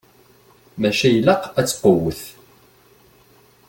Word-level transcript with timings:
Maca 0.79 1.09
ilaq 1.17 1.43
ad 1.59 1.67
tqewwet. 1.67 2.21